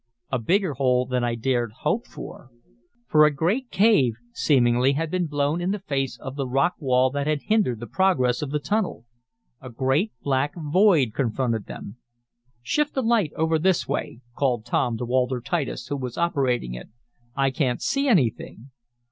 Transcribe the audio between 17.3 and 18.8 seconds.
"I can't see anything."